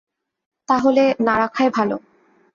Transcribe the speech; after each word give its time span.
তাহলে, 0.69 1.03
না 1.19 1.33
রাখাই 1.39 1.69
ভালো। 1.69 1.95